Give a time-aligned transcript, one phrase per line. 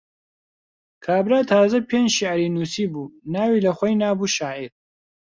[1.05, 4.71] کابرا تازە پێنج شیعری نووسی بوو، ناوی لەخۆی نابوو شاعیر.